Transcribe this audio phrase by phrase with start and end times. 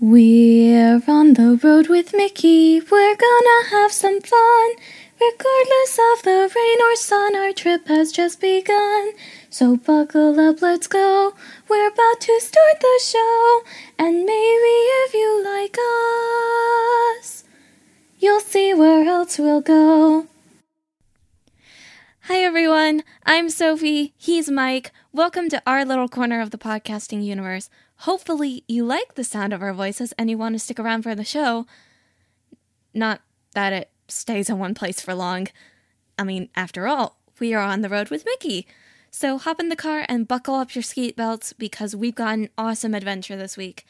[0.00, 2.78] We're on the road with Mickey.
[2.78, 4.70] We're gonna have some fun.
[5.20, 9.10] Regardless of the rain or sun, our trip has just begun.
[9.50, 11.34] So buckle up, let's go.
[11.68, 13.62] We're about to start the show.
[13.98, 15.76] And maybe if you like
[17.20, 17.42] us,
[18.20, 20.28] you'll see where else we'll go.
[22.28, 23.02] Hi, everyone.
[23.26, 24.14] I'm Sophie.
[24.16, 24.92] He's Mike.
[25.12, 27.68] Welcome to our little corner of the podcasting universe.
[28.02, 31.14] Hopefully, you like the sound of our voices and you want to stick around for
[31.14, 31.66] the show.
[32.94, 33.22] Not
[33.54, 35.48] that it stays in one place for long.
[36.18, 38.66] I mean, after all, we are on the road with Mickey.
[39.10, 42.50] So hop in the car and buckle up your skate belts because we've got an
[42.56, 43.84] awesome adventure this week.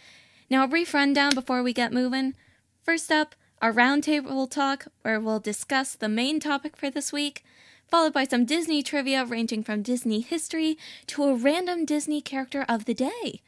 [0.48, 2.34] Now, a brief rundown before we get moving.
[2.82, 7.44] First up, our roundtable talk, where we'll discuss the main topic for this week,
[7.86, 12.86] followed by some Disney trivia ranging from Disney history to a random Disney character of
[12.86, 13.42] the day.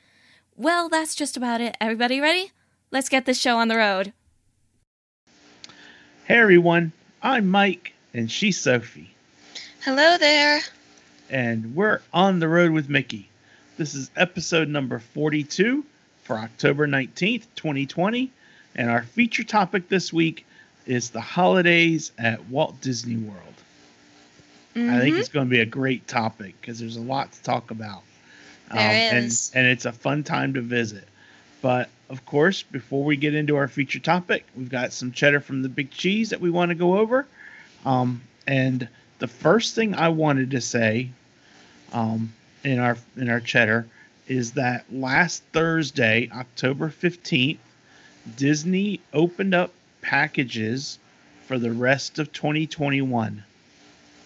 [0.60, 1.74] Well, that's just about it.
[1.80, 2.52] Everybody ready?
[2.90, 4.12] Let's get this show on the road.
[6.26, 9.14] Hey everyone, I'm Mike and she's Sophie.
[9.82, 10.60] Hello there.
[11.30, 13.30] And we're on the road with Mickey.
[13.78, 15.82] This is episode number 42
[16.24, 18.30] for October 19th, 2020.
[18.74, 20.44] And our feature topic this week
[20.84, 23.54] is the holidays at Walt Disney World.
[24.74, 24.90] Mm-hmm.
[24.94, 25.20] I think mm-hmm.
[25.20, 28.02] it's going to be a great topic because there's a lot to talk about.
[28.72, 29.50] There um, is.
[29.54, 31.06] And, and it's a fun time to visit.
[31.62, 35.62] But of course, before we get into our feature topic, we've got some cheddar from
[35.62, 37.26] the Big Cheese that we want to go over.
[37.84, 41.10] Um, and the first thing I wanted to say
[41.92, 42.32] um,
[42.64, 43.86] in our in our cheddar
[44.26, 47.58] is that last Thursday, October 15th,
[48.36, 50.98] Disney opened up packages
[51.46, 53.42] for the rest of 2021.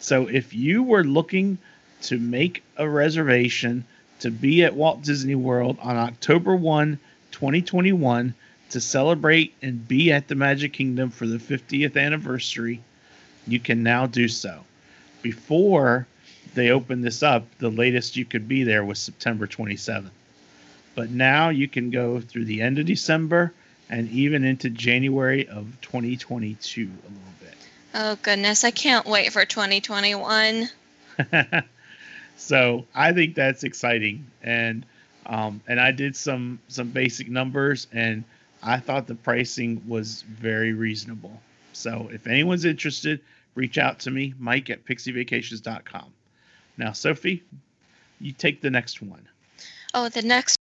[0.00, 1.58] So if you were looking
[2.02, 3.84] to make a reservation
[4.24, 6.98] to be at Walt Disney World on October 1,
[7.30, 8.32] 2021
[8.70, 12.80] to celebrate and be at the Magic Kingdom for the 50th anniversary,
[13.46, 14.64] you can now do so.
[15.20, 16.06] Before
[16.54, 20.08] they opened this up, the latest you could be there was September 27th.
[20.94, 23.52] But now you can go through the end of December
[23.90, 27.10] and even into January of 2022 a little
[27.42, 27.54] bit.
[27.92, 28.64] Oh, goodness.
[28.64, 30.70] I can't wait for 2021.
[32.36, 34.84] So I think that's exciting, and
[35.26, 38.24] um, and I did some some basic numbers, and
[38.62, 41.40] I thought the pricing was very reasonable.
[41.72, 43.20] So if anyone's interested,
[43.54, 46.12] reach out to me, Mike at pixievacations.com.
[46.76, 47.42] Now, Sophie,
[48.20, 49.28] you take the next one.
[49.92, 50.56] Oh, the next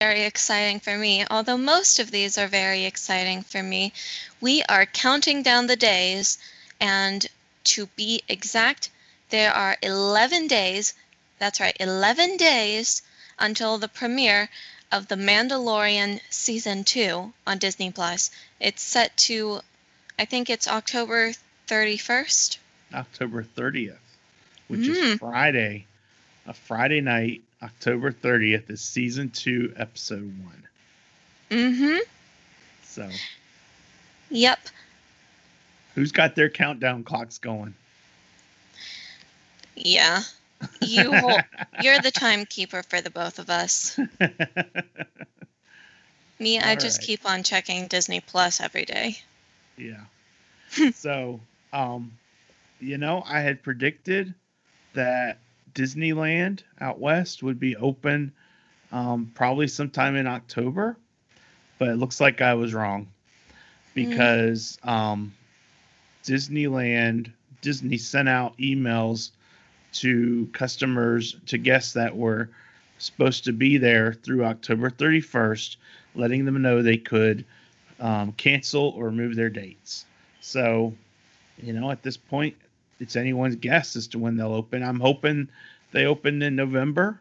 [0.00, 1.24] very exciting for me.
[1.28, 3.92] Although most of these are very exciting for me,
[4.40, 6.38] we are counting down the days,
[6.80, 7.26] and
[7.64, 8.90] to be exact,
[9.30, 10.94] there are 11 days
[11.38, 13.02] that's right, 11 days
[13.38, 14.48] until the premiere
[14.90, 18.30] of The Mandalorian Season 2 on Disney Plus.
[18.60, 19.60] It's set to,
[20.18, 21.32] I think it's October
[21.68, 22.58] 31st.
[22.94, 23.96] October 30th,
[24.68, 24.88] which mm.
[24.88, 25.86] is Friday.
[26.46, 30.32] A Friday night, October 30th is Season 2, Episode
[31.50, 31.58] 1.
[31.58, 31.98] Mm hmm.
[32.84, 33.08] So.
[34.30, 34.58] Yep.
[35.94, 37.74] Who's got their countdown clocks going?
[39.76, 40.22] Yeah.
[40.80, 41.40] You hold,
[41.82, 43.98] you're the timekeeper for the both of us.
[46.40, 47.06] Me, I just right.
[47.06, 49.18] keep on checking Disney Plus every day.
[49.76, 50.04] Yeah.
[50.94, 51.40] so,
[51.72, 52.12] um,
[52.80, 54.34] you know, I had predicted
[54.94, 55.38] that
[55.74, 58.32] Disneyland out west would be open
[58.92, 60.96] um, probably sometime in October,
[61.78, 63.08] but it looks like I was wrong
[63.94, 64.88] because mm.
[64.88, 65.34] um,
[66.24, 69.30] Disneyland Disney sent out emails
[70.00, 72.50] to customers, to guests that were
[72.98, 75.76] supposed to be there through October 31st,
[76.14, 77.44] letting them know they could
[78.00, 80.04] um, cancel or move their dates.
[80.40, 80.94] So,
[81.62, 82.56] you know, at this point,
[83.00, 84.82] it's anyone's guess as to when they'll open.
[84.82, 85.48] I'm hoping
[85.92, 87.20] they open in November.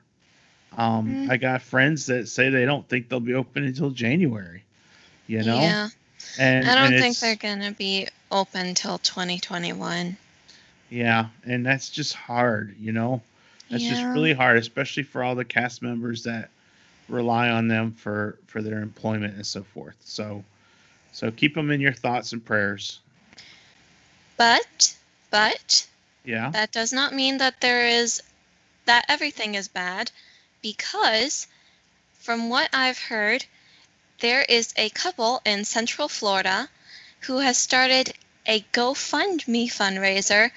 [0.77, 1.31] Um, mm-hmm.
[1.31, 4.63] I got friends that say they don't think they'll be open until January.
[5.27, 5.59] You know?
[5.59, 5.89] Yeah.
[6.39, 10.17] And I don't think they're going to be open till 2021.
[10.89, 13.21] Yeah, and that's just hard, you know.
[13.69, 13.89] That's yeah.
[13.91, 16.49] just really hard, especially for all the cast members that
[17.09, 19.95] rely on them for for their employment and so forth.
[20.03, 20.43] So
[21.11, 22.99] so keep them in your thoughts and prayers.
[24.37, 24.95] But
[25.29, 25.87] but
[26.23, 26.49] yeah.
[26.51, 28.21] That does not mean that there is
[28.85, 30.11] that everything is bad
[30.61, 31.47] because
[32.19, 33.45] from what I've heard
[34.19, 36.69] there is a couple in Central Florida
[37.21, 38.13] who has started
[38.45, 40.51] a GoFundMe fundraiser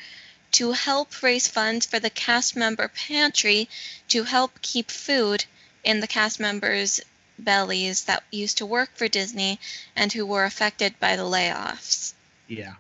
[0.53, 3.69] to help raise funds for the cast member pantry
[4.09, 5.45] to help keep food
[5.85, 7.01] in the cast members'
[7.39, 9.59] bellies that used to work for Disney
[9.97, 12.13] and who were affected by the layoffs.
[12.49, 12.75] Yeah.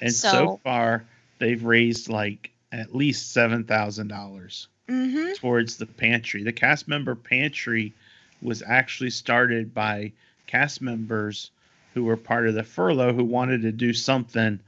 [0.00, 1.04] And so, So- far,
[1.38, 5.32] they've raised like at least $7,000 Mm-hmm.
[5.34, 6.42] towards the pantry.
[6.44, 7.92] The cast member pantry
[8.40, 10.12] was actually started by
[10.46, 11.50] cast members
[11.92, 14.60] who were part of the furlough who wanted to do something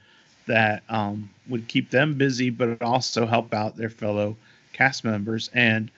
[0.50, 4.36] that um, would keep them busy, but also help out their fellow
[4.72, 5.48] cast members.
[5.54, 5.90] And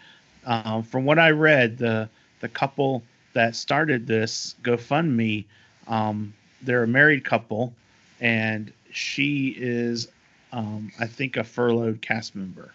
[0.44, 2.08] um, from what I read, the
[2.40, 3.02] the couple
[3.32, 5.46] that started this GoFundMe,
[5.88, 7.72] um, they're a married couple,
[8.20, 10.08] and she is,
[10.52, 12.75] um, I think, a furloughed cast member.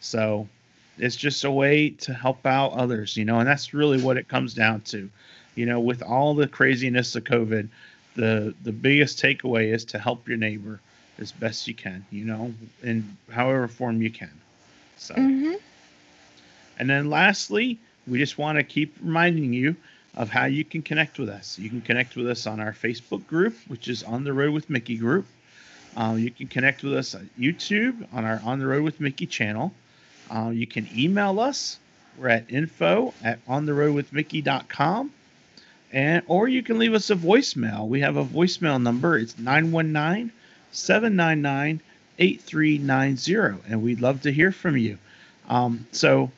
[0.00, 0.46] So
[0.98, 4.28] it's just a way to help out others, you know, and that's really what it
[4.28, 5.08] comes down to.
[5.54, 7.68] You know, with all the craziness of COVID,
[8.14, 10.80] the the biggest takeaway is to help your neighbor
[11.18, 12.52] as best you can, you know,
[12.82, 14.30] in however form you can.
[14.96, 15.54] So, Mm-hmm.
[16.78, 19.76] and then lastly, we just want to keep reminding you
[20.16, 21.58] of how you can connect with us.
[21.58, 24.70] You can connect with us on our Facebook group, which is On the Road with
[24.70, 25.26] Mickey group.
[25.96, 29.26] Uh, you can connect with us on YouTube on our On the Road with Mickey
[29.26, 29.72] channel.
[30.30, 31.78] Uh, you can email us.
[32.18, 35.10] We're at info at ontheroadwithmickey.com.
[35.92, 37.86] And or you can leave us a voicemail.
[37.88, 39.16] We have a voicemail number.
[39.16, 40.32] It's 919
[40.74, 41.80] 799
[42.18, 43.62] 8390.
[43.68, 44.98] And we'd love to hear from you.
[45.48, 46.30] Um, so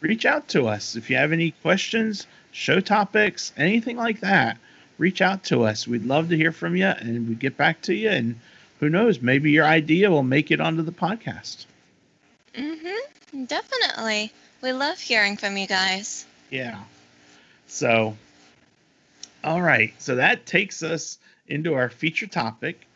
[0.00, 0.96] reach out to us.
[0.96, 4.58] If you have any questions, show topics, anything like that,
[4.98, 5.86] reach out to us.
[5.86, 8.10] We'd love to hear from you and we get back to you.
[8.10, 8.40] And
[8.80, 11.66] who knows, maybe your idea will make it onto the podcast.
[12.54, 13.44] Mm-hmm.
[13.44, 14.32] Definitely.
[14.62, 16.24] We love hearing from you guys.
[16.50, 16.82] Yeah.
[17.66, 18.16] So,
[19.44, 19.94] all right.
[19.98, 21.18] So that takes us
[21.48, 22.86] into our feature topic.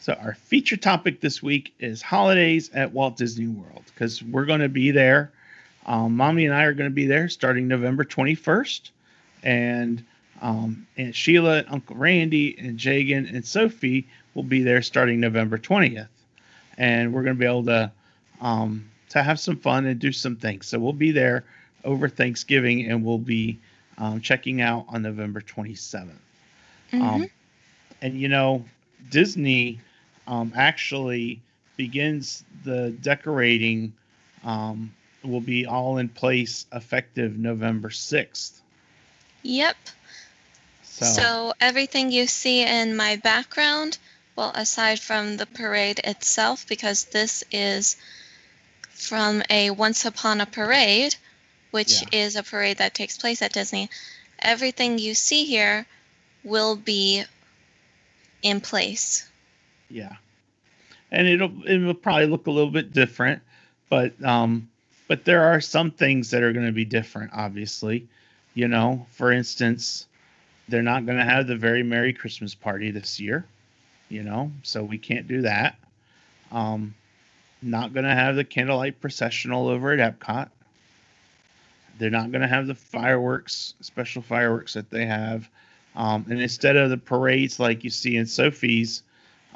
[0.00, 4.60] So, our feature topic this week is holidays at Walt Disney World because we're going
[4.60, 5.32] to be there.
[5.86, 8.90] Um, Mommy and I are going to be there starting November 21st.
[9.42, 10.04] And
[10.42, 15.58] um, Aunt Sheila, and Uncle Randy, and Jagan and Sophie will be there starting November
[15.58, 16.08] 20th.
[16.76, 17.90] And we're going to be able to
[18.40, 20.66] um, to have some fun and do some things.
[20.66, 21.44] So we'll be there
[21.84, 23.58] over Thanksgiving, and we'll be
[23.98, 26.10] um, checking out on November 27th.
[26.92, 27.02] Mm-hmm.
[27.02, 27.30] Um,
[28.02, 28.64] and you know,
[29.10, 29.80] Disney
[30.26, 31.40] um, actually
[31.76, 33.92] begins the decorating
[34.44, 34.92] um,
[35.22, 38.60] will be all in place effective November 6th.
[39.42, 39.76] yep.
[40.84, 43.98] So, So everything you see in my background,
[44.36, 47.96] well, aside from the parade itself, because this is
[48.90, 51.14] from a Once Upon a Parade,
[51.70, 52.08] which Yeah.
[52.12, 53.90] is a parade that takes place at Disney,
[54.38, 55.86] everything you see here
[56.44, 57.24] will be
[58.42, 59.26] in place.
[59.88, 60.16] Yeah,
[61.10, 63.42] and it'll it will probably look a little bit different,
[63.88, 64.68] but um,
[65.08, 67.32] but there are some things that are going to be different.
[67.34, 68.06] Obviously,
[68.54, 70.06] you know, for instance,
[70.68, 73.46] they're not going to have the very merry Christmas party this year,
[74.08, 75.76] you know, so we can't do that.
[76.50, 76.94] Um,
[77.62, 80.50] not going to have the candlelight processional over at Epcot.
[81.98, 85.48] They're not going to have the fireworks, special fireworks that they have.
[85.94, 89.02] Um, and instead of the parades like you see in Sophie's,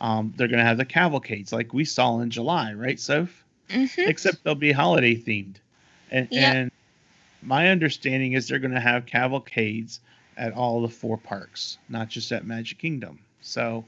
[0.00, 3.44] um, they're going to have the cavalcades like we saw in July, right, Soph?
[3.70, 5.56] hmm Except they'll be holiday themed.
[6.10, 6.52] And, Yeah.
[6.52, 6.70] and
[7.42, 10.00] my understanding is they're going to have cavalcades
[10.36, 13.18] at all the four parks, not just at Magic Kingdom.
[13.42, 13.84] So,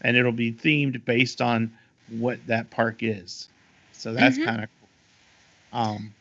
[0.00, 1.72] and it'll be themed based on
[2.08, 3.48] what that park is.
[3.92, 4.44] So that's Mhm.
[4.44, 5.80] kind of cool.
[5.80, 6.14] Um,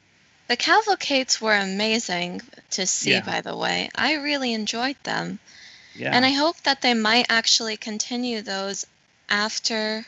[0.47, 2.41] The cavalcades were amazing
[2.71, 3.21] to see, Yeah.
[3.21, 3.89] by the way.
[3.95, 5.39] I really enjoyed them.
[5.95, 6.15] yeah.
[6.15, 8.85] And I hope that they might actually continue those
[9.29, 10.05] after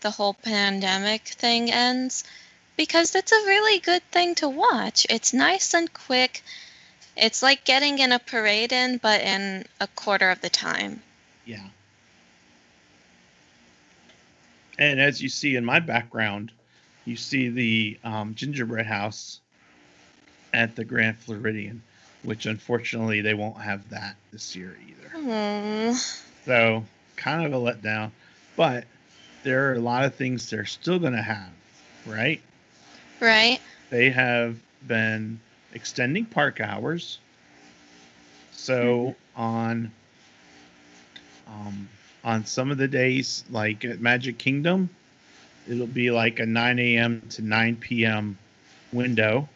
[0.00, 2.24] the whole pandemic thing ends
[2.76, 5.06] because it's a really good thing to watch.
[5.10, 6.42] It's nice and quick.
[7.16, 11.02] It's like getting in a parade in, but in a quarter of the time.
[11.44, 11.66] Yeah.
[14.78, 16.50] And as you see in my background,
[17.04, 19.40] you see the um, gingerbread house
[20.54, 21.82] at the Grand Floridian,
[22.22, 25.08] which unfortunately they won't have that this year either.
[25.18, 25.92] Hmm.
[26.44, 26.84] So
[27.16, 28.10] kind of a letdown,
[28.56, 28.84] but
[29.42, 31.50] there are a lot of things they're still going to have,
[32.06, 32.40] right?
[33.20, 33.60] Right?
[33.90, 34.56] They have
[34.86, 35.40] been
[35.72, 37.18] extending park hours.
[38.52, 39.90] So on
[41.48, 41.88] um,
[42.24, 44.88] on some of the days, like at Magic Kingdom,
[45.68, 47.22] it'll be like a 9 a.m.
[47.30, 48.38] to 9 p.m.
[48.92, 49.48] window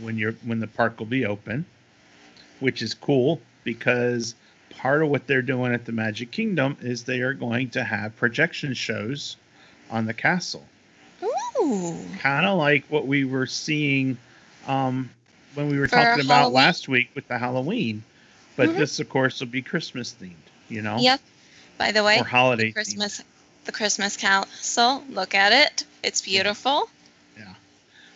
[0.00, 1.64] when you're when the park will be open,
[2.60, 4.34] which is cool because
[4.70, 8.16] part of what they're doing at the Magic Kingdom is they are going to have
[8.16, 9.36] projection shows
[9.90, 10.64] on the castle
[11.22, 11.96] Ooh.
[12.20, 14.16] kind of like what we were seeing
[14.66, 15.10] um,
[15.54, 16.54] when we were For talking about Halloween?
[16.54, 18.02] last week with the Halloween.
[18.56, 18.76] But Mhm.
[18.76, 20.34] this, of course, will be Christmas themed.
[20.68, 21.20] You know, Yep.
[21.78, 22.74] By the way, or holiday themed.
[22.74, 23.22] Christmas,
[23.64, 25.04] the Christmas Castle.
[25.08, 25.84] Look at it.
[26.02, 26.88] It's beautiful.
[27.38, 27.54] Yeah.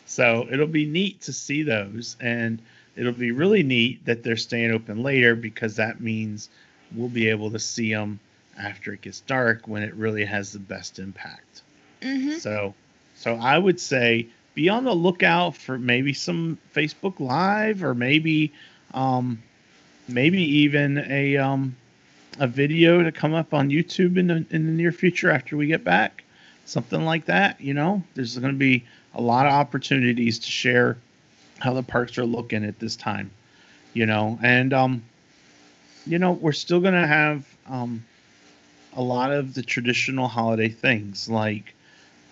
[0.07, 2.61] So it'll be neat to see those, and
[2.97, 6.49] it'll be really neat that they're staying open later because that means
[6.95, 8.21] we'll be able to see them
[8.59, 11.63] after it gets dark when it really has the best impact.
[12.03, 12.75] hmm So,
[13.15, 18.53] so I would say be on the lookout for maybe some Facebook Live or maybe,
[18.93, 19.43] um,
[20.09, 21.75] maybe even a um,
[22.39, 25.67] a video to come up on YouTube in the in the near future after we
[25.67, 26.25] get back,
[26.67, 27.61] something like that.
[27.61, 28.85] You know, there's going to be
[29.15, 30.97] a lot of opportunities to share
[31.63, 33.31] how the parks are looking at this time.
[33.95, 35.03] You know, and um,
[36.07, 38.05] you know, we're still to have um,
[38.95, 41.75] a lot of the traditional holiday things like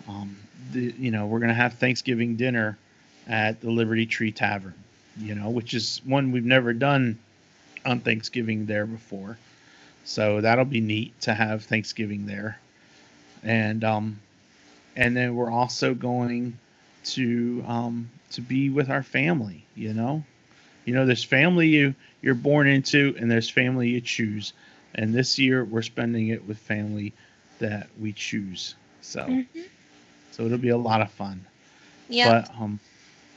[0.08, 0.36] um,
[0.72, 2.78] the you know we're gonna have Thanksgiving dinner
[3.28, 4.74] at the Liberty Tree Tavern,
[5.18, 7.18] you know, which is one we've never done
[7.84, 9.38] on Thanksgiving there before,
[10.04, 12.58] so that'll be neat to have Thanksgiving there,
[13.44, 14.20] and um,
[14.96, 16.58] and then we're also going
[17.02, 20.26] to um to be with our family, you know,
[20.84, 24.52] you know, there's family you you're born into, and there's family you choose,
[24.94, 27.14] and this year we're spending it with family
[27.58, 29.40] that we choose, so.
[29.54, 29.62] hmm
[30.30, 31.46] So it'll be a lot of fun.
[32.08, 32.32] Yeah.
[32.32, 32.80] But um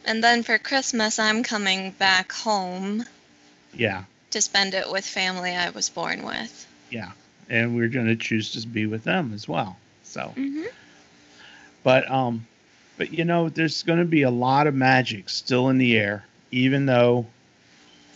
[0.06, 3.06] and then for Christmas, I'm coming back home
[3.74, 6.68] yeah, to spend it with family I was born with.
[6.90, 7.12] yeah.
[7.50, 9.80] And we're gonna choose to be with them as well.
[10.04, 10.66] So hmm
[11.84, 12.48] but um
[12.98, 16.86] but you know, there's gonna be a lot of magic still in the air, even
[16.86, 17.26] though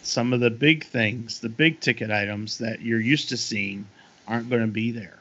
[0.04, 3.86] some of the big things, the big ticket items that you're used to seeing
[4.28, 5.18] aren't gonna be there.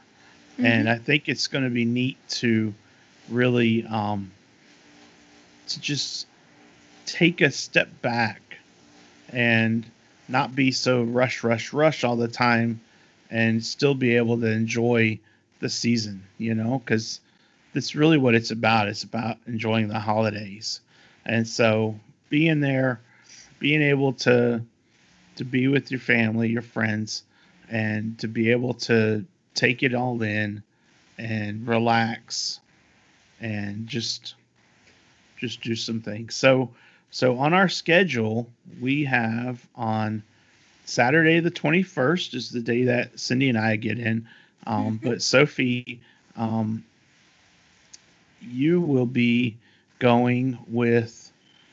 [0.58, 2.72] And I think it's gonna be neat to
[3.28, 4.30] really um
[5.68, 6.26] to just
[7.04, 8.40] take a step back
[9.30, 9.84] and
[10.28, 12.80] not be so rush rush rush all the time
[13.30, 15.18] and still be able to enjoy
[15.60, 17.20] the season you know because
[17.76, 18.88] that's really what it's about.
[18.88, 20.80] It's about enjoying the holidays.
[21.26, 21.94] And so
[22.30, 23.02] being there
[23.58, 24.62] being able to
[25.36, 27.22] to be with your family your friends
[27.70, 30.62] and to be able to take it all in
[31.18, 32.60] and relax
[33.42, 34.36] and just
[35.36, 36.34] just do some things.
[36.34, 36.70] So
[37.10, 38.48] so on our schedule
[38.80, 40.22] we have on
[40.86, 44.26] saturday the 21st is the day that cindy and i get in.
[44.66, 45.02] Um, Mhm.
[45.02, 46.00] but sophie
[46.36, 46.82] um,
[48.50, 49.56] you will be
[49.98, 51.32] going with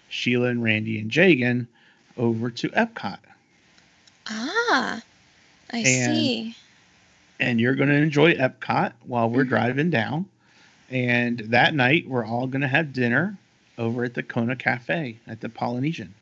[0.09, 1.67] sheila and randy and jagan
[2.17, 3.19] over to epcot
[4.27, 5.01] Ah,
[5.71, 6.55] I And- see.
[7.39, 9.49] and you're going to enjoy Epcot while we're Mhm.
[9.49, 10.25] driving down.
[10.89, 13.37] And that night, we're all going to have dinner
[13.77, 16.13] over at the Kona Cafe at the Polynesian.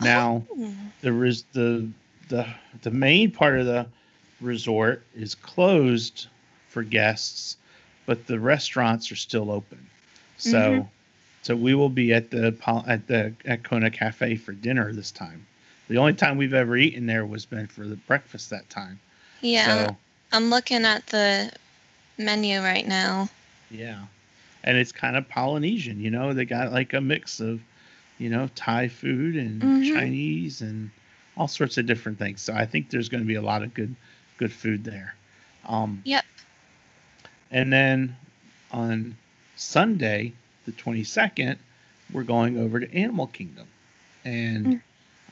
[0.00, 0.74] Now, Oh.
[1.00, 1.88] the res- the
[2.28, 2.46] the
[2.82, 3.86] the main part of the
[4.40, 6.26] resort is closed
[6.68, 7.56] for guests,
[8.08, 9.78] but the restaurants are still open.
[10.38, 10.86] So, Mhm.
[11.42, 15.46] so we will be at the at the at Kona Cafe for dinner this time.
[15.88, 18.98] The only time we've ever eaten there was been for the breakfast that time.
[19.42, 19.96] yeah, So,
[20.32, 21.52] I'm looking at the
[22.16, 23.28] menu right now.
[23.70, 24.00] Yeah.
[24.64, 27.60] And it's kind of Polynesian, you know, they got like a mix of,
[28.18, 29.94] you know, Thai food and Mhm.
[29.94, 30.90] Chinese and
[31.36, 32.40] all sorts of different things.
[32.40, 33.94] So I think there's going to be a lot of good
[34.38, 35.14] good food there.
[35.68, 36.24] Um Yep.
[37.50, 38.16] And then
[38.70, 39.16] on
[39.56, 40.32] Sunday,
[40.66, 41.56] the 22nd,
[42.12, 43.66] we're going over to Animal Kingdom.
[44.24, 44.80] And Mm.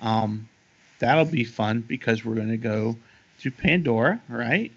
[0.06, 0.48] um
[0.98, 2.96] that'll be fun because we're going to go
[3.40, 4.72] to Pandora, right?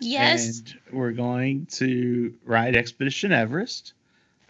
[0.00, 0.58] Yes.
[0.58, 3.92] And we're going to ride Expedition Everest.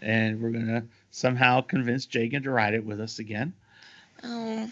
[0.00, 3.52] And we're going to somehow convince Jagan to ride it with us again.
[4.22, 4.70] Oh,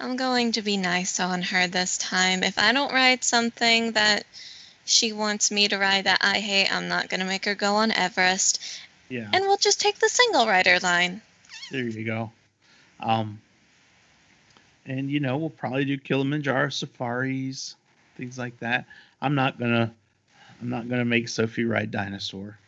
[0.00, 2.42] I'm going to be nice on her this time.
[2.42, 4.24] If I don't ride something that
[4.92, 7.74] she wants me to ride that I hate, I'm not going to make her go
[7.76, 8.62] on Everest.
[9.08, 9.28] Yeah.
[9.32, 11.20] And we'll just take the single rider line.
[11.70, 12.30] There you go.
[13.00, 13.40] Um,
[14.86, 17.76] and you know, we'll probably do Kilimanjaro safaris,
[18.16, 18.84] things like that.
[19.20, 19.92] I'm not gonna,
[20.60, 22.58] I'm not gonna make Sophie ride dinosaur,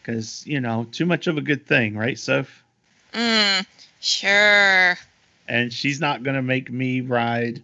[0.00, 2.62] because you know, too much of a good thing, right, Soph?
[3.12, 3.66] Mm,
[4.00, 4.96] sure.
[5.48, 7.62] And she's not gonna make me ride,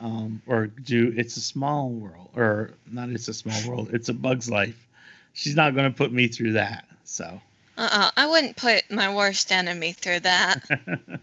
[0.00, 4.14] um, or do It's a Small World, or not It's a Small World, It's a
[4.14, 4.86] Bug's Life.
[5.32, 6.86] She's not gonna put me through that.
[7.04, 7.40] So,
[7.78, 8.10] Uh-uh.
[8.16, 10.64] I wouldn't put my worst enemy through that.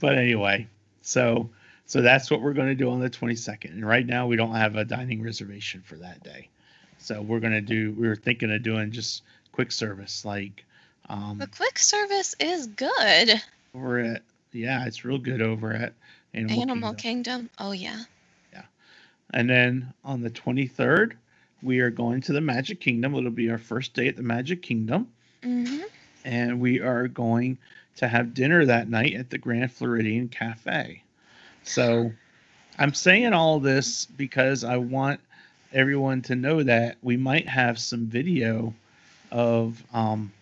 [0.00, 0.66] but anyway,
[1.02, 1.50] so
[1.88, 3.70] so that's what we're going to do on the 22nd.
[3.70, 6.48] And right now we don't have a dining reservation for that day.
[6.98, 9.22] So we're going to do we were thinking of doing just
[9.52, 10.64] quick service like
[11.08, 13.42] um the quick service is good.
[13.74, 14.22] over at
[14.52, 15.94] yeah, it's real good over at
[16.34, 16.96] Animal, Animal Kingdom.
[16.96, 17.50] Kingdom.
[17.58, 18.04] Oh yeah.
[18.52, 18.62] Yeah.
[19.32, 21.12] And then on the 23rd,
[21.62, 23.14] we are going to the Magic Kingdom.
[23.14, 25.08] It'll be our first day at the Magic Kingdom.
[25.42, 25.80] hmm
[26.24, 27.58] And we are going
[27.96, 31.02] to have dinner that night at the Grand Floridian Cafe.
[31.64, 32.12] So
[32.78, 35.20] I'm saying all this because I want
[35.72, 38.72] everyone to know that we might have some video
[39.30, 40.32] of, um,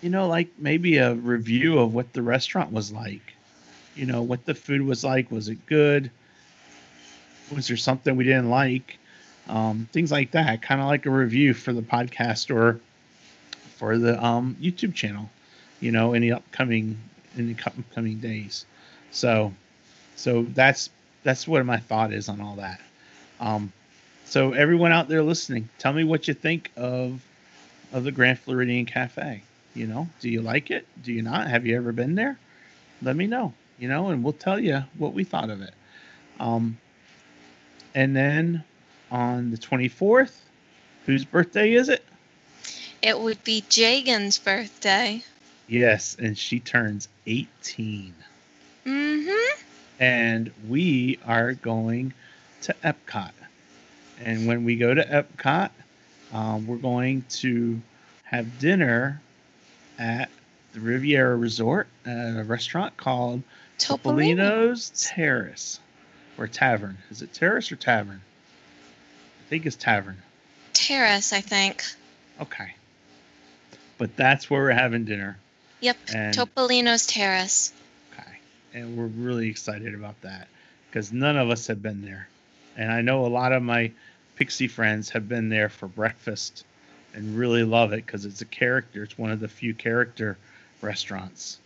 [0.00, 3.34] you know, like maybe a review of what the restaurant was like.
[3.94, 5.30] You know, what the food was like.
[5.30, 6.10] Was it good?
[7.54, 8.98] Was there something we didn't like?
[9.48, 10.62] Um, things like that.
[10.62, 12.80] Kind of like a review for the podcast or
[13.76, 15.28] for the um, YouTube channel.
[15.80, 16.98] You know, in the upcoming
[17.36, 18.66] in the upcoming days.
[19.10, 19.52] So,
[20.16, 20.90] so that's
[21.22, 22.80] that's what my thought is on all that.
[23.40, 23.72] Um,
[24.24, 27.22] so everyone out there listening, tell me what you think of
[27.92, 29.42] of the Grand Floridian Cafe.
[29.74, 30.86] You know, do you like it?
[31.02, 31.48] Do you not?
[31.48, 32.38] Have you ever been there?
[33.00, 33.52] Let me know.
[33.82, 35.74] You know, and we'll tell you what we thought of it.
[36.38, 36.78] Um,
[37.96, 38.62] and then
[39.10, 40.36] on the 24th,
[41.04, 42.04] whose birthday is it?
[43.02, 45.24] It would be Jagan's birthday.
[45.66, 48.14] Yes, and she turns 18.
[48.86, 49.62] Mm-hmm.
[49.98, 52.14] and we are going
[52.60, 53.32] to Epcot.
[54.24, 55.70] And when we go to Epcot,
[56.32, 57.80] um, we're going to
[58.22, 59.20] have dinner
[59.98, 60.30] at
[60.72, 63.42] the Riviera Resort at a restaurant called.
[63.82, 65.80] Topolino's Terrace
[66.38, 66.98] or Tavern.
[67.10, 68.20] Is it Terrace or Tavern?
[69.40, 70.16] I think it's Tavern.
[70.72, 71.84] Terrace, I think.
[72.40, 72.74] Okay.
[73.98, 75.38] But that's where we're having dinner.
[75.80, 75.96] Yep.
[76.14, 77.72] And- Topolino's Terrace.
[78.12, 78.30] Okay.
[78.74, 80.48] And we're really excited about that
[80.88, 82.28] because none of us have been there.
[82.76, 83.90] And I know a lot of my
[84.36, 86.64] Pixie friends have been there for breakfast
[87.14, 89.02] and really love it because it's a character.
[89.02, 90.38] It's one of the few character
[90.80, 91.58] restaurants.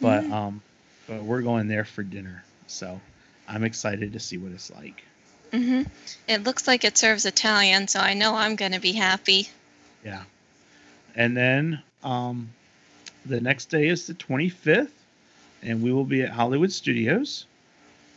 [0.00, 0.32] But Mhm.
[0.32, 0.62] um
[1.08, 2.44] but we're going there for dinner.
[2.66, 3.00] So
[3.48, 5.02] I'm excited to see what it's like.
[5.50, 5.82] hmm
[6.28, 9.48] It looks like it serves Italian, so I know I'm going to be happy.
[10.04, 10.22] Yeah.
[11.16, 12.50] And then um,
[13.26, 14.90] the next day is the 25th,
[15.62, 17.46] and we will be at Hollywood Studios.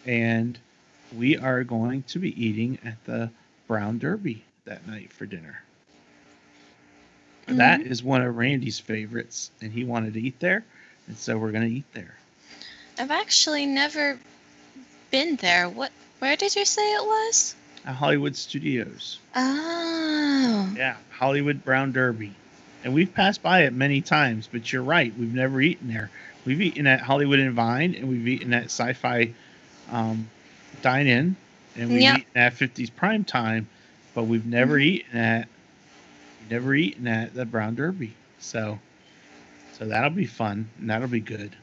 [0.06, 0.58] And
[1.16, 3.30] we are going to be eating at the
[3.68, 5.64] Brown Derby that night for dinner.
[7.48, 10.64] That is one of Randy's favorites, and he wanted to eat there.
[11.08, 12.16] And so we're going to eat there.
[13.02, 14.16] I've actually never
[15.10, 15.68] been there.
[15.68, 15.92] What?
[16.20, 17.56] Where did you say it was?
[17.84, 19.18] At Hollywood Studios.
[19.36, 20.72] Oh.
[20.78, 22.32] Yeah, Hollywood Brown Derby.
[22.84, 25.12] And we've passed by it many times, but you're right.
[25.18, 26.12] We've never eaten there.
[26.46, 29.34] We've eaten at Hollywood and Vine, and we've eaten at Sci Fi
[29.92, 30.30] um,
[30.84, 31.36] Dine In,
[31.78, 32.18] and we've Yeah.
[32.18, 33.68] eaten at 50s Prime Time,
[34.14, 34.86] but we've never Mhm.
[34.86, 35.48] eaten at
[36.52, 38.14] never eaten at the Brown Derby.
[38.38, 38.78] So,
[39.74, 41.56] so that'll be fun, and that'll be good.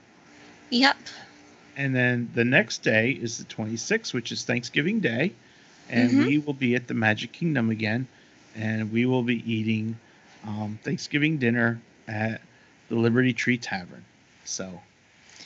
[0.70, 0.96] Yep.
[1.78, 5.38] And then the next day is the 26th, which is Thanksgiving Day.
[5.88, 6.26] And Mhm.
[6.26, 8.08] we will be at the Magic Kingdom again.
[8.54, 10.00] And we will be eating
[10.44, 12.42] um, Thanksgiving dinner at
[12.88, 14.06] the Liberty Tree Tavern.
[14.44, 14.82] So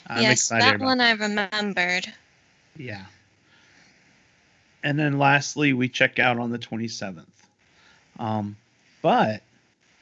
[0.07, 2.13] I'm yes, excited that one I remembered.
[2.77, 3.07] Yeah.
[4.83, 7.47] And then lastly, we check out on the 27th.
[8.19, 8.57] Um,
[9.01, 9.43] but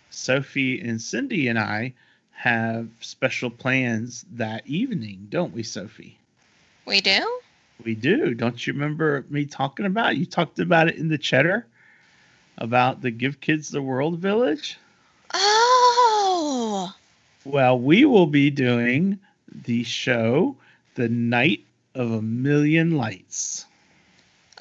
[0.10, 1.96] Sophie and Cindy and I
[2.32, 6.21] have special plans that evening, don't we, Sophie?
[6.86, 7.40] We do?
[7.84, 8.34] We do.
[8.34, 10.18] Don't you remember me talking about it?
[10.18, 11.66] You talked about it in the cheddar
[12.58, 14.78] about the Give Kids the World Village.
[15.34, 16.94] Oh.
[17.44, 19.20] Well, we will be doing
[19.52, 20.56] the show
[20.96, 21.66] The Night
[21.96, 23.66] of a Million Lights.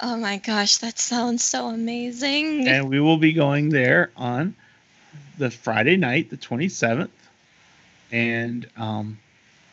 [0.01, 2.67] Oh my gosh, that sounds so amazing.
[2.67, 4.55] and we will be going there on
[5.37, 7.09] the Friday night, the 27th,
[8.11, 9.19] and um,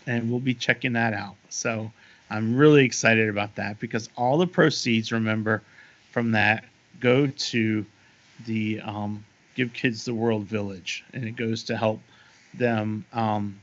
[0.07, 1.37] and we'll be checking that out.
[1.49, 1.91] So
[2.31, 5.63] I'm really excited about that because all the proceeds, remember,
[6.11, 6.65] from that
[7.01, 7.87] go to
[8.47, 12.01] the um, Give Kids the World Village, and it goes to help
[12.55, 13.59] them um,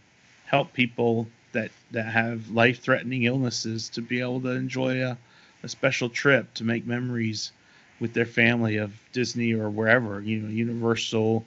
[0.46, 5.18] help people that that have life-threatening illnesses to be able to enjoy a,
[5.64, 7.52] a special trip to make memories
[8.00, 11.46] with their family of Disney or wherever, you know, Universal,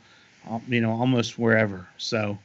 [0.48, 1.86] um, you know, almost wherever.
[1.98, 2.38] So,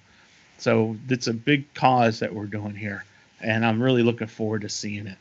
[0.57, 3.05] so it's a big cause that we're doing here,
[3.43, 5.17] and I'm really looking forward to seeing it.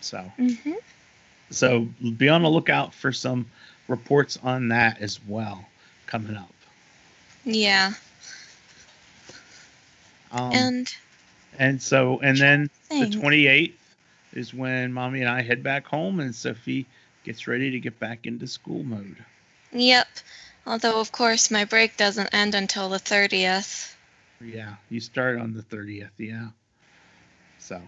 [0.00, 0.72] So, hmm
[1.50, 1.86] so
[2.16, 3.46] be on the lookout for some
[3.88, 5.64] reports on that as well
[6.06, 6.52] coming up.
[7.44, 7.92] Yeah.
[10.32, 10.94] Um, and,
[11.58, 13.72] and so, and then the 28th
[14.34, 16.86] is when mommy and I head back home, and Sophie
[17.24, 19.16] gets ready to get back into school mode.
[19.72, 20.08] Yep.
[20.66, 23.94] Although, of course, my break doesn't end until the 30th.
[24.44, 26.48] Yeah, you start on the 30th, yeah.
[27.66, 27.80] So,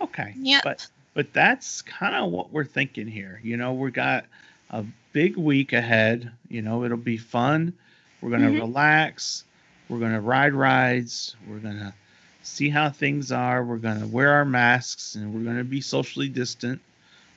[0.00, 0.36] Okay.
[0.36, 0.62] Yeah.
[0.62, 0.78] But
[1.14, 3.40] but that's kind of what we're thinking here.
[3.42, 4.26] You know, we got
[4.70, 6.32] a big week ahead.
[6.48, 7.72] You know, it'll be fun.
[8.20, 8.60] We're gonna Mhm.
[8.60, 9.44] relax.
[9.88, 11.36] We're gonna ride rides.
[11.46, 11.94] We're gonna
[12.42, 13.64] see how things are.
[13.64, 16.80] We're gonna wear our masks and we're gonna be socially distant,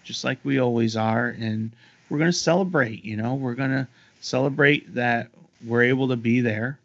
[0.04, 1.30] just like we always are.
[1.30, 1.72] And
[2.10, 3.04] we're gonna celebrate.
[3.06, 3.88] You know, we're gonna
[4.20, 5.30] celebrate that
[5.66, 6.80] we're able to be there.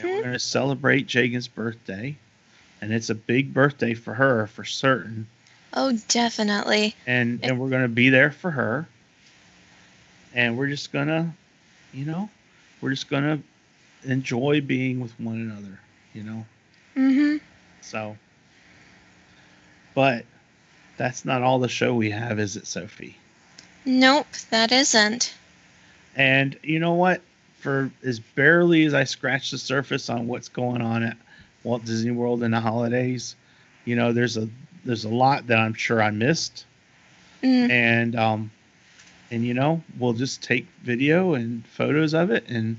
[0.00, 2.18] And hmm we're gonna celebrate Jagan's birthday.
[2.84, 5.26] And it's a big birthday for her for certain.
[5.72, 6.94] Oh, definitely.
[7.06, 8.86] and and we're gonna be there for her.
[10.34, 11.34] And we're just gonna
[11.94, 12.28] you know
[12.82, 13.40] we're just gonna
[14.04, 15.80] enjoy being with one another
[16.12, 16.44] you know?
[16.92, 17.36] Hmm
[17.80, 18.18] so
[19.94, 20.26] but
[20.98, 23.16] that's not all the show we have is it sophie?
[23.86, 25.32] Nope, that isn't.
[26.16, 27.22] and you know what?
[27.60, 31.16] For as barely as i scratch the surface on what's going on at
[31.64, 33.34] walt disney world in the holidays
[33.84, 34.48] you know there's a
[34.84, 36.64] there's a lot that i'm sure i missed
[37.42, 37.70] Mm.
[37.70, 38.50] and um
[39.30, 42.78] and you know we'll just take video and photos of it and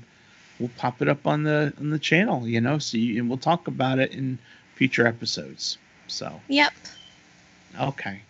[0.58, 3.38] we'll pop it up on the on the channel you know so you, and we'll
[3.38, 4.38] talk about it in
[4.74, 6.72] future episodes so Yep.
[7.80, 8.20] okay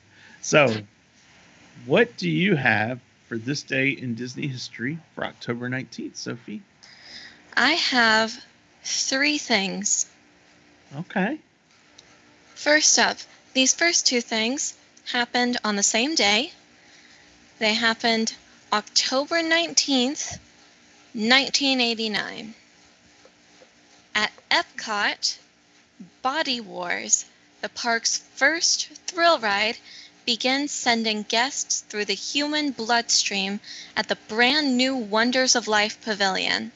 [0.42, 0.75] so
[1.87, 6.61] what do you have for this day in disney history for october 19th sophie
[7.59, 8.38] I have
[8.85, 10.07] three things.
[10.94, 11.38] Okay
[12.57, 13.18] First up,
[13.53, 14.75] these first two things
[15.12, 16.53] happened on the same day.
[17.59, 18.33] They happened
[18.72, 20.38] October 19th,
[21.12, 22.55] 1989.
[24.14, 25.37] At Epcot,
[26.22, 27.27] Body Wars,
[27.61, 29.77] the park's first thrill ride,
[30.25, 33.61] begins sending guests through the human bloodstream
[33.94, 36.72] at the brand new Wonders of Life Pavilion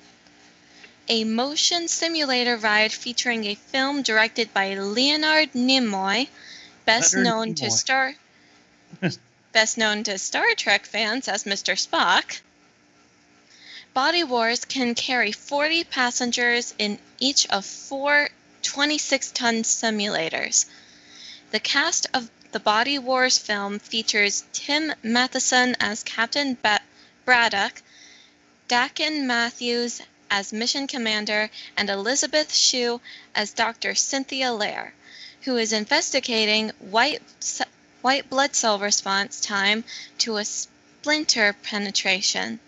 [1.10, 6.28] a motion simulator ride featuring a film directed by Leonard Nimoy,
[6.86, 8.14] best Leonard known to Star
[9.52, 11.74] best known to Star Trek fans as Mr.
[11.74, 12.40] Spock.
[13.92, 18.28] Body Wars can carry 40 passengers in each of four
[18.62, 20.66] 26-ton simulators.
[21.50, 26.80] The cast of the Body Wars film features Tim Matheson as Captain ba-
[27.24, 27.82] Braddock,
[28.68, 33.00] Dakin Matthews as Mission Commander, and Elizabeth Shue
[33.34, 33.96] as Dr.
[33.96, 34.94] Cynthia Lair,
[35.42, 37.20] who is investigating white,
[38.00, 39.82] white blood cell response time
[40.18, 42.60] to a splinter penetration.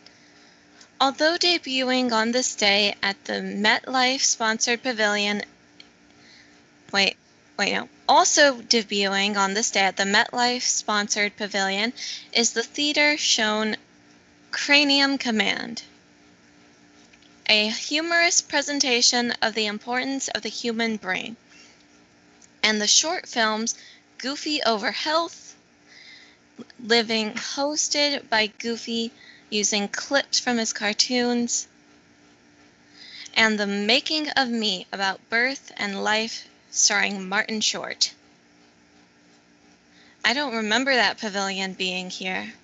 [1.00, 5.42] Although debuting on this day at the MetLife sponsored pavilion,
[6.92, 7.16] wait,
[7.56, 7.88] wait, no.
[8.08, 11.92] Also debuting on this day at the MetLife sponsored pavilion
[12.32, 13.76] is the theater shown
[14.50, 15.82] Cranium Command
[17.52, 21.36] a humorous presentation of the importance of the human brain,
[22.62, 23.74] and the short films
[24.16, 25.54] Goofy Over Health,
[26.82, 29.12] Living, hosted by Goofy
[29.50, 31.68] using clips from his cartoons,
[33.34, 38.14] and The Making of Me about birth and life, starring Martin Short.
[40.24, 42.54] I don't remember that pavilion being here.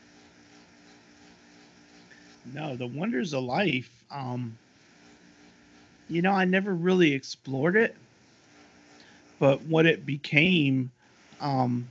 [2.55, 4.57] no the wonders of life um
[6.09, 7.95] you know i never really explored it
[9.39, 10.91] but what it became
[11.41, 11.87] um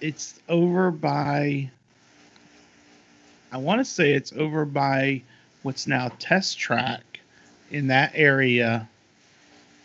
[0.00, 1.70] it's over by
[3.52, 5.22] i want to say it's over by
[5.62, 7.20] what's now test track
[7.70, 8.88] in that area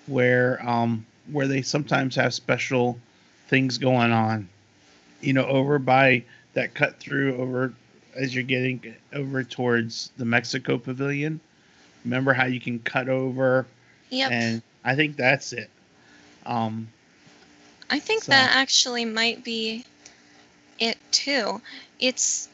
[0.08, 2.98] where um where they sometimes have special
[3.48, 4.50] things going on.
[5.22, 7.74] You know over by that cut through over
[8.16, 11.40] as you're getting over towards the mexico pavilion
[12.04, 13.66] remember how you can cut over
[14.10, 14.32] Yep.
[14.32, 15.70] and i think that's it
[16.46, 16.88] um
[17.92, 19.84] I think So- that actually might be
[20.80, 21.62] it too.
[22.00, 22.48] It's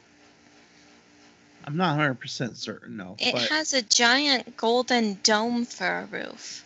[1.66, 6.66] i'm not 100% certain no it has a giant golden dome for a roof.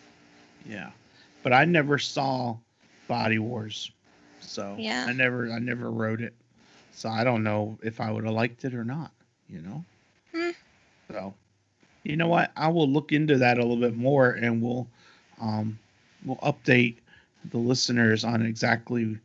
[0.64, 0.90] yeah
[1.42, 2.56] but i never saw
[3.08, 3.90] body wars
[4.40, 5.04] so Yeah.
[5.08, 6.34] i never i never wrote it
[6.92, 9.10] so i don't know if i would have liked it or not
[9.48, 9.84] you know
[10.32, 10.50] Hmm.
[11.10, 11.34] so
[12.02, 14.86] you know what i will look into that a little bit more and we'll
[15.40, 15.78] um
[16.24, 16.96] we'll update
[17.50, 19.18] the listeners on exactly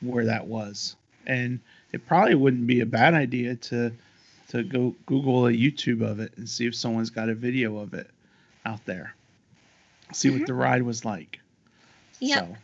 [0.00, 1.60] where that was and
[1.92, 3.92] it probably wouldn't be a bad idea to
[4.48, 7.94] to go google a youtube of it and see if someone's got a video of
[7.94, 8.10] it
[8.64, 9.14] out there
[10.12, 10.46] see what Mhm.
[10.46, 11.40] the ride was like
[12.20, 12.42] Yeah.
[12.42, 12.56] so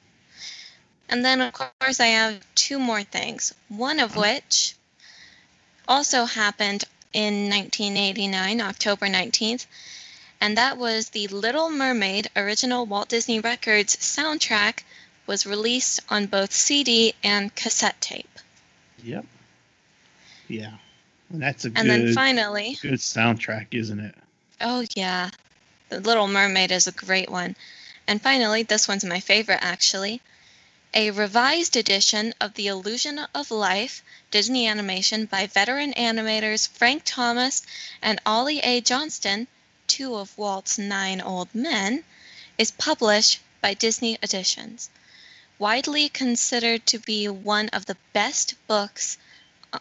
[1.08, 3.52] And then of course I have two more things.
[3.68, 4.74] One of which
[5.88, 9.66] also happened in 1989, October 19th,
[10.40, 14.82] and that was the Little Mermaid original Walt Disney Records soundtrack
[15.26, 18.38] was released on both CD and cassette tape.
[19.04, 19.24] Yep.
[20.48, 20.72] Yeah.
[21.30, 24.14] And that's a And good, then finally, good soundtrack, isn't it?
[24.60, 25.30] oh yeah,
[25.88, 27.56] The Little Mermaid is a great one.
[28.06, 30.20] And finally, this one's my favorite actually.
[30.94, 37.62] A revised edition of The Illusion of Life Disney animation by veteran animators Frank Thomas
[38.02, 38.82] and Ollie A.
[38.82, 39.48] Johnston,
[39.86, 42.04] two of Walt's nine old men,
[42.58, 44.90] is published by Disney Editions.
[45.58, 49.16] Widely considered to be one of the best books
[49.72, 49.78] uh,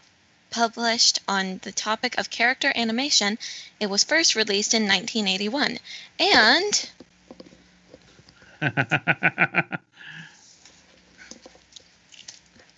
[0.48, 3.38] published on the topic of character animation,
[3.78, 5.78] it was first released in 1981.
[6.18, 6.88] And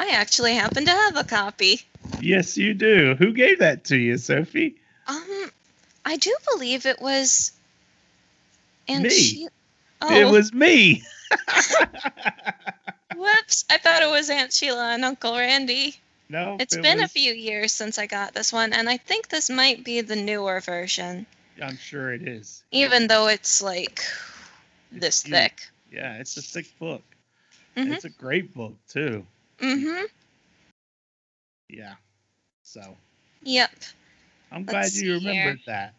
[0.04, 1.80] I actually happen to have a copy.
[2.20, 3.14] yes, you do.
[3.18, 4.76] Who gave that to you, Sophie?
[5.06, 5.50] Um,
[6.04, 7.52] I do believe it was.
[8.86, 9.10] Aunt Me.
[9.10, 9.48] She-
[10.02, 11.02] oh, It was me.
[13.16, 13.64] whoops!
[13.70, 15.96] I thought it was Aunt Sheila and Uncle Randy.
[16.28, 19.28] no, It's it been a few years since I got this one, and I think
[19.28, 21.24] this might be the newer version,
[21.62, 22.62] I'm sure it is.
[22.72, 24.02] even though it's like
[24.92, 25.32] this huge.
[25.34, 25.60] thick.
[25.90, 27.02] Yeah, it's a thick book.
[27.76, 27.94] Mhm.
[27.94, 29.24] It's a great book too.
[29.60, 30.04] Mm-hmm.
[31.68, 31.94] Yeah.
[32.62, 32.96] So
[33.42, 33.70] Yep.
[34.52, 35.94] I'm Let's glad you remembered that.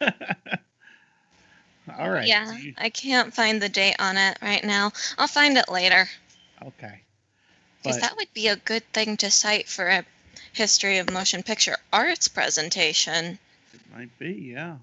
[1.98, 2.26] All right.
[2.26, 4.92] Yeah, you- I can't find the date on it right now.
[5.18, 6.08] I'll find it later.
[6.64, 7.02] okay.
[7.82, 10.04] Because But that would be a good thing to cite for a
[10.52, 13.38] history of motion picture arts presentation.
[13.72, 14.76] it might be, yeah.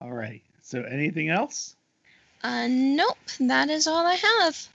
[0.00, 0.42] All right.
[0.62, 1.74] So anything else?
[2.42, 4.68] Uh, nope, that is all I have.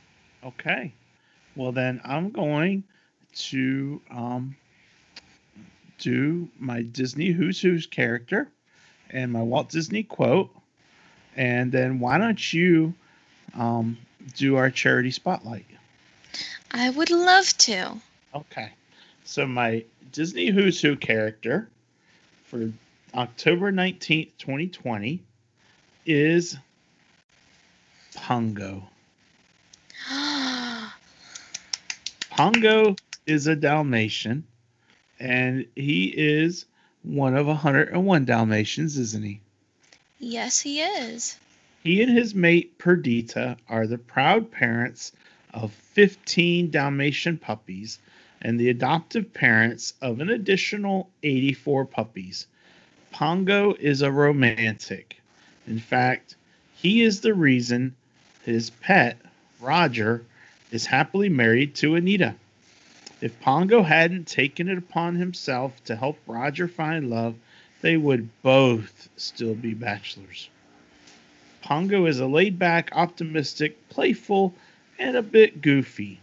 [0.44, 0.94] Okay.
[1.56, 2.84] Well, then I'm going
[3.36, 4.56] to um,
[6.00, 8.50] do my Disney Who's Who's character
[9.10, 10.50] and my Walt Disney quote.
[11.36, 12.94] And then why don't you
[13.56, 13.98] um,
[14.36, 15.66] do our charity spotlight?
[16.72, 17.98] I would love to.
[18.34, 18.70] Okay.
[19.24, 21.70] So my Disney Who's Who character
[22.46, 22.72] for
[23.14, 25.24] October 19th, 2020
[26.06, 26.58] is
[28.16, 28.90] Pongo.
[32.36, 32.96] Pongo
[33.28, 34.44] is a Dalmatian,
[35.20, 36.66] and he is
[37.04, 39.40] one of 101 Dalmatians, isn't he?
[40.18, 41.38] yes, he is.
[41.84, 45.12] He and his mate Perdita are the proud parents
[45.54, 48.00] of 15 Dalmatian puppies
[48.42, 52.48] and the adoptive parents of an additional 84 puppies.
[53.12, 55.22] Pongo is a romantic.
[55.68, 56.36] In fact,
[56.74, 57.96] he is the reason
[58.44, 59.20] his pet,
[59.60, 60.26] Roger,
[60.74, 62.34] is happily married to Anita.
[63.22, 67.36] If Pongo hadn't taken it upon himself to help Roger find love,
[67.82, 70.50] they would both still be bachelors.
[71.62, 74.56] Pongo is a laid back, optimistic, playful,
[74.98, 76.20] and a bit goofy.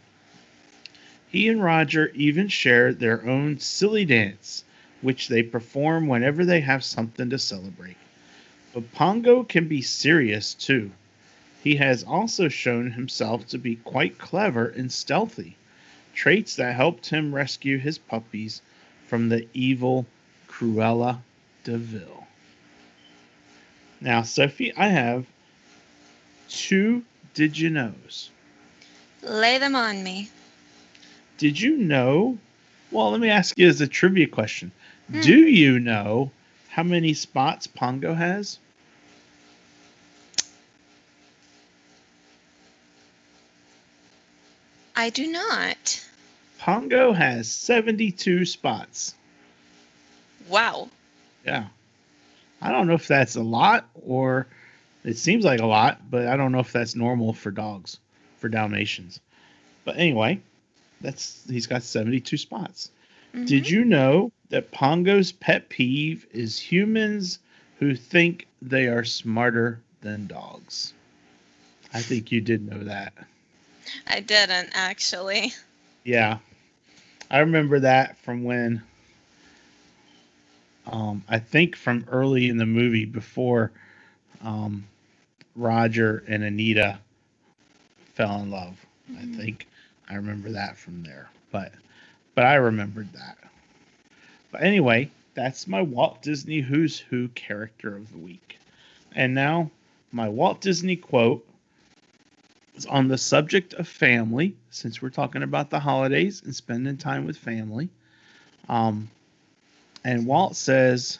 [1.30, 4.64] He and Roger even share their own silly dance,
[5.00, 7.96] which they perform whenever they have something to celebrate.
[8.74, 10.90] But Pongo can be serious too.
[11.62, 15.56] He has also shown himself to be quite clever and stealthy,
[16.14, 18.62] traits that helped him rescue his puppies
[19.06, 20.06] from the evil
[20.48, 21.20] Cruella
[21.64, 22.26] de Vil.
[24.00, 25.26] Now, Sophie, I have
[26.48, 28.30] two did you knows.
[29.22, 30.30] Lay them on me.
[31.38, 32.38] Did you know?
[32.90, 34.72] Well, let me ask you as a trivia question.
[35.10, 35.20] Hmm.
[35.20, 36.32] Do you know
[36.68, 38.58] how many spots Pongo has?
[45.00, 46.06] I do not.
[46.58, 49.14] Pongo has 72 spots.
[50.46, 50.90] Wow.
[51.42, 51.68] Yeah.
[52.60, 54.46] I don't know if that's a lot or
[55.02, 57.98] it seems like a lot, but I don't know if that's normal for dogs,
[58.40, 59.20] for Dalmatians.
[59.86, 60.42] But anyway,
[61.00, 62.90] that's he's got 72 spots.
[63.32, 63.70] Did Mhm.
[63.70, 67.38] you know that Pongo's pet peeve is humans
[67.78, 70.92] who think they are smarter than dogs?
[71.90, 73.14] I think you did know that.
[74.06, 75.54] I didn't actually.
[76.04, 76.38] Yeah.
[77.30, 78.82] I remember that from when
[80.86, 83.72] um I think from early in the movie before
[84.42, 84.84] um
[85.56, 87.00] Roger and Anita
[88.14, 88.86] fell in love.
[89.16, 89.36] I Mhm.
[89.36, 89.66] think
[90.08, 91.30] I remember that from there.
[91.50, 91.72] But
[92.34, 93.38] but I remembered that.
[94.52, 98.58] But anyway, that's my Walt Disney Who's Who character of the week.
[99.14, 99.70] And now
[100.12, 101.46] my Walt Disney quote
[102.86, 107.36] on the subject of family, since we're talking about the holidays and spending time with
[107.36, 107.90] family.
[108.68, 109.10] Um,
[110.04, 111.18] and Walt says,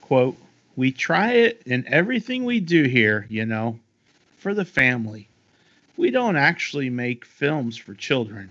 [0.00, 0.36] quote,
[0.76, 3.78] we try it in everything we do here, you know,
[4.36, 5.28] for the family.
[5.96, 8.50] we don't actually make films for children,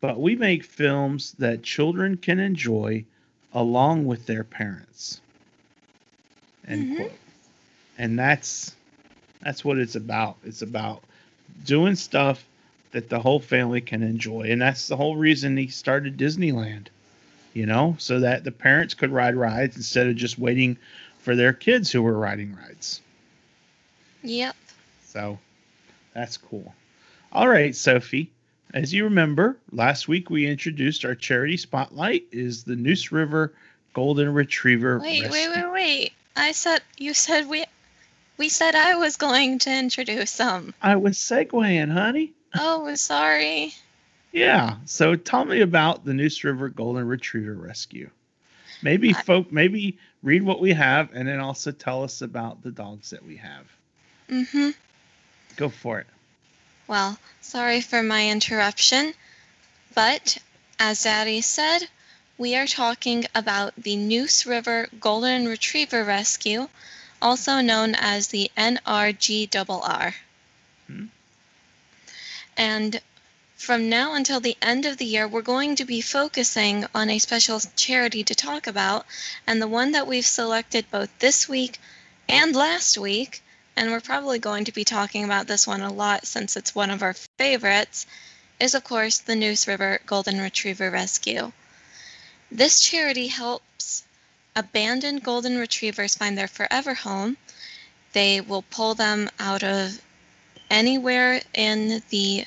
[0.00, 3.04] but we make films that children can enjoy
[3.52, 5.20] along with their parents.
[6.66, 6.96] End Mhm.
[6.96, 7.18] quote.
[7.98, 8.76] And that's
[9.42, 10.36] that's what it's about.
[10.44, 11.02] It's about
[11.64, 12.44] doing stuff
[12.92, 14.42] that the whole family can enjoy.
[14.50, 16.88] And that's the whole reason he started Disneyland.
[17.52, 20.76] You know, so that the parents could ride rides instead of just waiting
[21.18, 23.00] for their kids who were riding rides.
[24.22, 24.54] Yep.
[25.04, 25.38] So
[26.14, 26.72] that's cool.
[27.32, 28.30] All right, Sophie.
[28.72, 33.52] As you remember, last week we introduced our charity spotlight is the Neuse River
[33.94, 35.00] Golden Retriever.
[35.00, 36.12] Wait, wait, wait, wait.
[36.36, 37.64] I said you said we
[38.40, 40.72] we said I was going to introduce some.
[40.80, 42.32] I was segueing, honey.
[42.58, 43.74] Oh, sorry.
[44.32, 44.76] Yeah.
[44.86, 48.08] So tell me about the Neuse River Golden Retriever Rescue.
[48.80, 52.70] Maybe I- folk maybe read what we have and then also tell us about the
[52.70, 53.66] dogs that we have.
[54.30, 54.70] Mm-hmm.
[55.56, 56.06] Go for it.
[56.88, 59.12] Well, sorry for my interruption,
[59.94, 60.38] but
[60.78, 61.80] as Daddy said,
[62.38, 66.68] we are talking about the Neuse River Golden Retriever Rescue,
[67.20, 70.14] also known as the NRGRR.
[70.86, 71.06] Hmm.
[72.56, 73.00] And
[73.56, 77.18] from now until the end of the year, we're going to be focusing on a
[77.18, 79.06] special charity to talk about,
[79.46, 81.78] and the one that we've selected both this week
[82.28, 83.42] and last week
[83.76, 86.90] and we're probably going to be talking about this one a lot since it's one
[86.90, 88.06] of our favorites,
[88.58, 91.50] is of course the Neuse River Golden Retriever Rescue.
[92.50, 94.02] This charity helps
[94.56, 97.36] abandoned golden retrievers find their forever home.
[98.12, 100.00] They will pull them out of
[100.70, 102.44] anywhere in the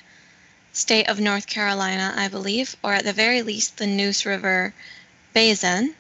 [0.74, 4.74] state of North Carolina, I believe, or at the very least the Neuse River
[5.34, 5.94] Basin.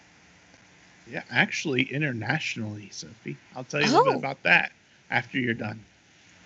[1.09, 3.37] Yeah, actually internationally, Sophie.
[3.55, 4.19] I'll tell you a little bit Oh.
[4.19, 4.71] about that
[5.11, 5.83] after you're done.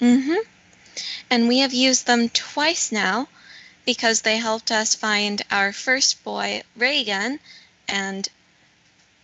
[0.02, 0.36] Mm-hmm.
[1.30, 3.28] And we have used them twice now
[3.86, 7.40] because they helped us find our first boy, Reagan,
[7.88, 8.28] and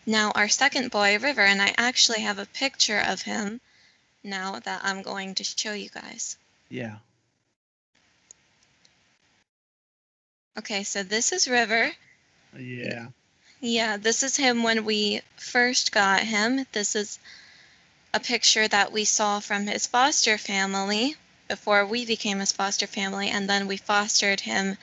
[0.06, 1.42] now our second boy, River.
[1.42, 3.62] And I actually have a picture of him
[4.24, 6.38] now that I'm going to show you guys.
[6.70, 6.98] Yeah.
[10.58, 11.92] Okay, so this is River.
[12.58, 13.08] Yeah.
[13.62, 16.66] Yeah, this is him when we first got him.
[16.74, 17.20] This is
[18.14, 21.16] a picture that we saw from his foster family
[21.48, 24.78] before we became his foster family, and then we fostered him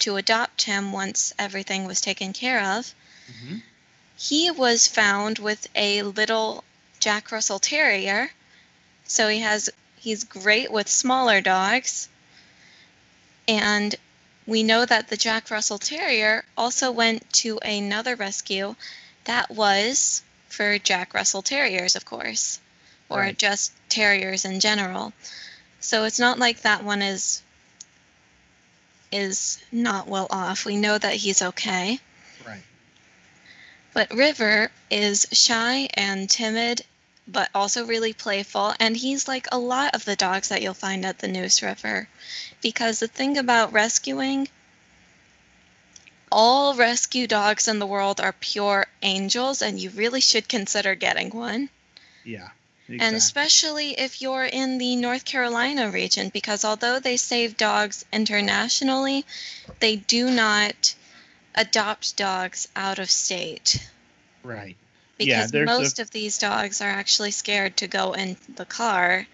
[0.00, 2.94] to adopt him once everything was taken care of.
[3.40, 3.56] hmm
[4.18, 6.64] He was found with a little
[6.98, 8.32] Jack Russell Terrier,
[9.06, 12.08] so he has he's great with smaller dogs.
[13.46, 13.94] And
[14.46, 18.74] we know that the Jack Russell Terrier also went to another rescue
[19.24, 22.58] that was for Jack Russell Terriers, of course,
[23.08, 23.38] or Right.
[23.38, 25.12] just terriers in general.
[25.80, 27.42] So it's not like that one is
[29.12, 30.64] is not well off.
[30.64, 32.00] We know that he's okay.
[32.46, 32.62] Right.
[33.98, 36.82] But River is shy and timid,
[37.26, 38.72] but also really playful.
[38.78, 42.08] And he's like a lot of the dogs that you'll find at the Neuse River.
[42.62, 44.46] Because the thing about rescuing,
[46.30, 51.30] all rescue dogs in the world are pure angels, and you really should consider getting
[51.30, 51.68] one.
[52.22, 52.50] Yeah.
[52.86, 52.98] Exactly.
[53.00, 59.26] And especially if you're in the North Carolina region, because although they save dogs internationally,
[59.80, 60.94] they do not
[61.58, 63.88] adopt dogs out of state
[64.42, 64.76] right.
[65.18, 69.26] Yeah, because a- most of these dogs are actually scared to go in the car.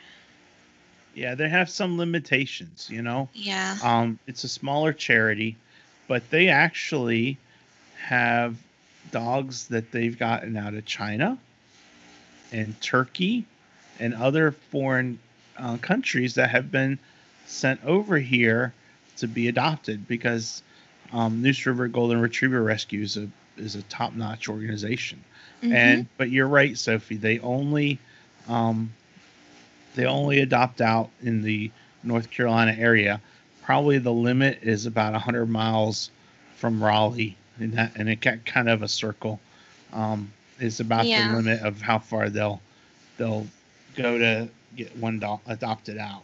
[1.14, 3.28] Yeah, they have some limitations, you know.
[3.34, 3.76] Yeah.
[3.82, 5.56] Um, it's a smaller charity,
[6.08, 7.38] but they actually
[7.96, 8.56] have
[9.10, 11.38] dogs that they've gotten out of China
[12.50, 13.44] and Turkey
[14.00, 15.18] and other foreign
[15.56, 16.98] uh, countries that have been
[17.46, 18.72] sent over here
[19.18, 20.62] to be adopted because
[21.12, 25.22] um, Neuse River Golden Retriever Rescue is a is a top notch organization.
[25.62, 25.72] Mhm.
[25.74, 27.16] And but you're right, Sophie.
[27.16, 27.98] They only
[28.48, 28.92] um,
[29.94, 31.70] they only adopt out in the
[32.02, 33.20] North Carolina area.
[33.62, 36.10] Probably the limit is about 100 miles
[36.56, 39.40] from Raleigh, and that and it got kind of a circle.
[39.92, 41.28] Um, is about Yeah.
[41.28, 42.60] the limit of how far they'll
[43.16, 43.46] they'll
[43.96, 46.22] go to get one dog adopted out.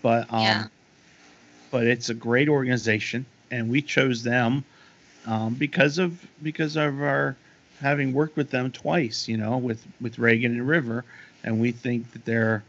[0.00, 0.66] But um, Yeah.
[1.70, 4.64] but it's a great organization, and we chose them
[5.26, 7.36] um, because of because of our
[7.80, 11.04] having worked with them twice, you know, with with Reagan and River,
[11.44, 12.64] and we think that they're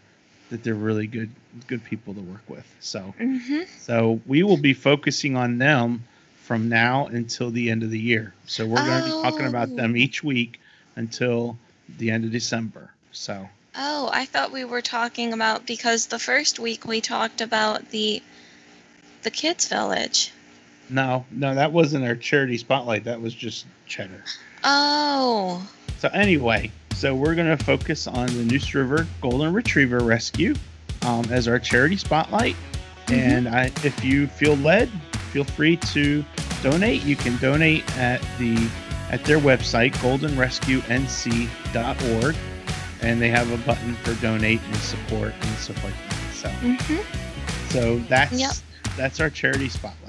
[0.52, 1.32] that they're really good
[1.68, 2.66] good people to work with.
[2.82, 3.68] So Mhm.
[3.80, 6.04] so we will be focusing on them
[6.44, 8.34] from now until the end of the year.
[8.48, 9.98] So we're going to be talking about them Oh.
[9.98, 10.60] each week
[10.96, 11.58] until
[11.98, 12.92] the end of December.
[13.12, 17.90] So Oh, I thought we were talking about because the first week we talked about
[17.92, 18.22] the
[19.24, 20.32] the kids village.
[20.90, 23.04] No, no, that wasn't our charity spotlight.
[23.06, 24.24] That was just cheddar.
[24.64, 25.66] Oh.
[26.00, 30.56] So anyway, so we're gonna focus on the Neuse River Golden Retriever Rescue
[31.04, 32.56] um, as our charity spotlight.
[33.12, 34.90] And I, if you feel led,
[35.32, 36.24] feel free to
[36.62, 37.04] donate.
[37.04, 38.70] You can donate at the
[39.12, 42.36] at their website goldenrescuenc.org,
[43.02, 46.18] and they have a button for donate and support and stuff like that.
[46.34, 47.04] So, Mhm.
[47.72, 48.52] so that's Yep.
[48.98, 50.03] that's our charity spotlight.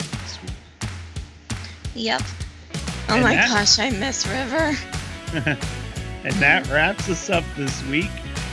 [1.94, 2.22] Yep.
[3.08, 4.74] Oh And my that- gosh, I miss River.
[6.24, 8.10] and that wraps us up this week.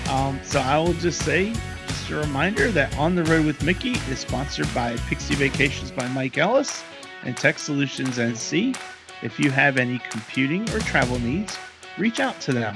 [0.09, 1.53] Um, so I will just say,
[1.87, 6.07] just a reminder that On the Road with Mickey is sponsored by Pixie Vacations by
[6.09, 6.83] Mike Ellis
[7.23, 8.75] and Tech Solutions NC.
[9.21, 11.57] If you have any computing or travel needs,
[11.97, 12.75] reach out to them.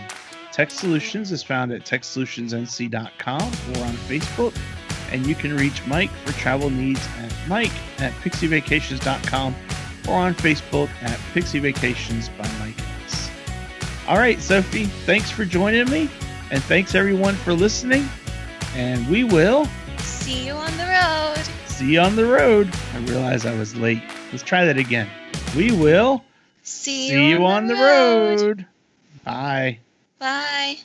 [0.51, 4.55] Tech Solutions is found at techsolutionsnc.com or on Facebook,
[5.11, 9.53] and you can reach Mike for travel needs at Mike at pixievacations.com
[10.07, 12.75] or on Facebook at Pixie Vacations by Mike.
[14.07, 16.09] All right, Sophie, thanks for joining me,
[16.51, 18.07] and thanks everyone for listening.
[18.75, 19.67] And we will
[19.99, 21.43] See you on the road.
[21.65, 22.71] see you on the road.
[22.93, 24.03] I realized I was late.
[24.31, 25.09] Let's try that again.
[25.55, 26.23] We will
[26.61, 28.65] See, see you on the road.
[29.23, 29.79] Bye.
[30.19, 30.77] Bye.